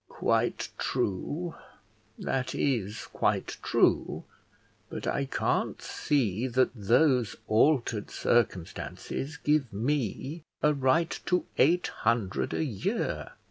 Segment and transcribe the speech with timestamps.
[0.09, 1.53] "Quite true
[2.17, 4.23] that is quite true;
[4.89, 12.51] but I can't see that those altered circumstances give me a right to eight hundred
[12.51, 13.33] a year.